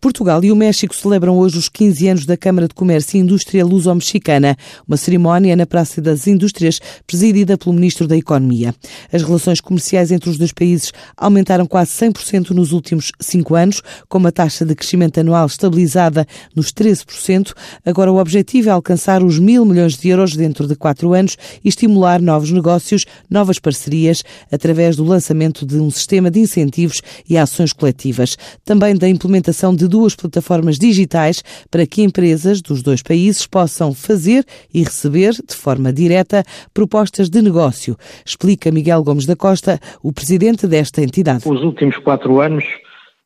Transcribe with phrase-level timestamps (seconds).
[0.00, 3.66] Portugal e o México celebram hoje os 15 anos da Câmara de Comércio e Indústria
[3.66, 8.72] Luso-Mexicana, uma cerimónia na Praça das Indústrias presidida pelo Ministro da Economia.
[9.12, 14.18] As relações comerciais entre os dois países aumentaram quase 100% nos últimos cinco anos, com
[14.18, 16.24] uma taxa de crescimento anual estabilizada
[16.54, 17.52] nos 13%.
[17.84, 21.68] Agora o objetivo é alcançar os mil milhões de euros dentro de quatro anos e
[21.68, 24.22] estimular novos negócios, novas parcerias,
[24.52, 28.38] através do lançamento de um sistema de incentivos e ações coletivas.
[28.64, 34.44] Também da implementação de duas plataformas digitais para que empresas dos dois países possam fazer
[34.72, 40.66] e receber de forma direta propostas de negócio, explica Miguel Gomes da Costa, o presidente
[40.66, 41.48] desta entidade.
[41.48, 42.64] Os últimos quatro anos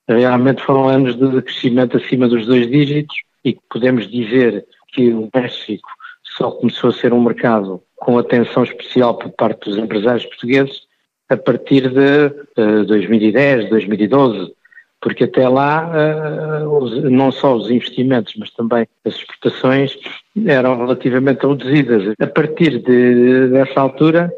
[0.09, 5.89] realmente foram anos de crescimento acima dos dois dígitos e podemos dizer que o México
[6.37, 10.83] só começou a ser um mercado com atenção especial por parte dos empresários portugueses
[11.29, 12.27] a partir de
[12.61, 14.53] uh, 2010, 2012,
[15.03, 19.99] porque até lá uh, não só os investimentos, mas também as exportações
[20.47, 22.15] eram relativamente reduzidas.
[22.21, 24.33] A partir de, dessa altura,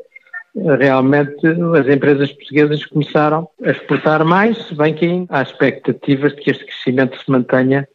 [0.78, 6.64] realmente as empresas portuguesas começaram a exportar mais, bem que há expectativas de que este
[6.64, 7.86] crescimento se mantenha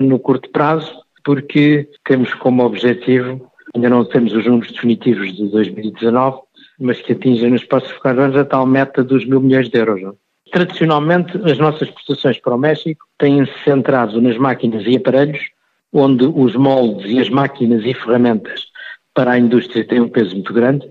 [0.00, 6.38] no curto prazo, porque temos como objetivo, ainda não temos os números definitivos de 2019,
[6.80, 10.02] mas que atingem nos próximos quatro anos a tal meta dos mil milhões de euros.
[10.02, 10.23] Não?
[10.54, 15.50] Tradicionalmente, as nossas exportações para o México têm-se centrado nas máquinas e aparelhos,
[15.92, 18.66] onde os moldes e as máquinas e ferramentas
[19.12, 20.88] para a indústria têm um peso muito grande,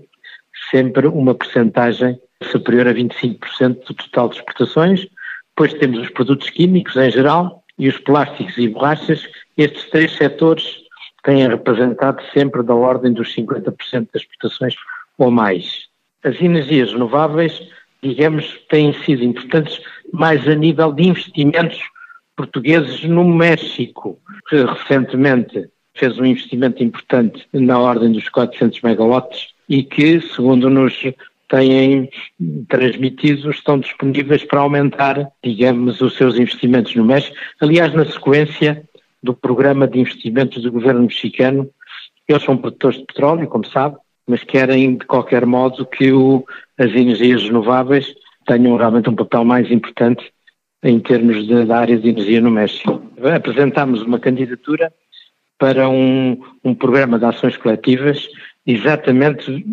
[0.70, 5.08] sempre uma percentagem superior a 25% do total de exportações.
[5.56, 9.26] Depois temos os produtos químicos em geral e os plásticos e borrachas.
[9.56, 10.76] Estes três setores
[11.22, 14.74] têm representado sempre da ordem dos 50% das exportações
[15.16, 15.84] ou mais.
[16.22, 17.62] As energias renováveis
[18.04, 19.80] digamos, têm sido importantes
[20.12, 21.80] mais a nível de investimentos
[22.36, 29.82] portugueses no México, que recentemente fez um investimento importante na ordem dos 400 megawatts e
[29.82, 30.94] que, segundo nos
[31.48, 32.10] têm
[32.68, 37.36] transmitido, estão disponíveis para aumentar, digamos, os seus investimentos no México.
[37.60, 38.84] Aliás, na sequência
[39.22, 41.70] do programa de investimentos do governo mexicano,
[42.28, 46.44] eles são produtores de petróleo, como sabe, mas querem, de qualquer modo, que o,
[46.78, 48.14] as energias renováveis
[48.46, 50.32] tenham realmente um papel mais importante
[50.82, 53.02] em termos da área de energia no México.
[53.34, 54.92] Apresentámos uma candidatura
[55.58, 58.28] para um, um programa de ações coletivas
[58.66, 59.64] exatamente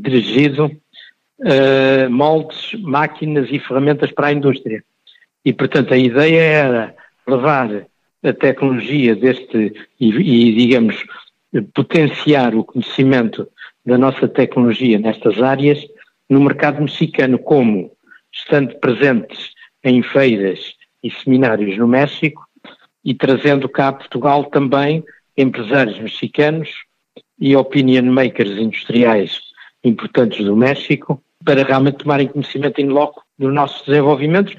[0.00, 0.70] dirigido
[1.42, 4.82] a moldes, máquinas e ferramentas para a indústria.
[5.44, 6.94] E, portanto, a ideia era
[7.26, 7.86] levar
[8.22, 11.04] a tecnologia deste e, e digamos,
[11.74, 13.48] potenciar o conhecimento
[13.86, 15.86] da nossa tecnologia nestas áreas
[16.28, 17.92] no mercado mexicano, como
[18.32, 19.52] estando presentes
[19.84, 22.44] em feiras e seminários no México
[23.04, 25.04] e trazendo cá a Portugal também
[25.36, 26.70] empresários mexicanos
[27.38, 29.40] e opinion makers industriais
[29.84, 34.56] importantes do México para realmente tomarem conhecimento em loco dos nossos desenvolvimentos.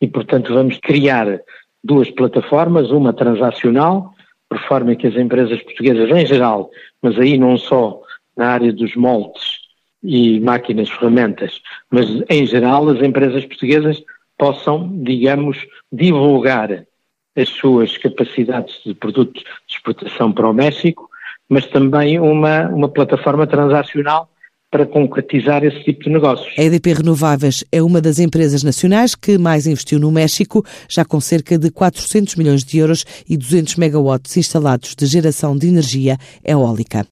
[0.00, 1.40] E, portanto, vamos criar
[1.82, 4.12] duas plataformas, uma transacional,
[4.48, 6.70] por forma que as empresas portuguesas em geral,
[7.00, 8.02] mas aí não só
[8.36, 9.58] na área dos moldes
[10.02, 11.60] e máquinas, ferramentas,
[11.90, 14.02] mas em geral as empresas portuguesas
[14.38, 15.58] possam, digamos,
[15.90, 16.86] divulgar
[17.36, 21.08] as suas capacidades de produtos de exportação para o México,
[21.48, 24.30] mas também uma, uma plataforma transacional
[24.70, 26.52] para concretizar esse tipo de negócios.
[26.58, 31.20] A EDP Renováveis é uma das empresas nacionais que mais investiu no México, já com
[31.20, 37.04] cerca de 400 milhões de euros e 200 megawatts instalados de geração de energia eólica.